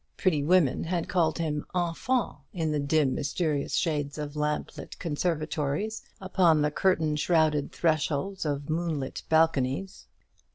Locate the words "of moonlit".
8.43-9.21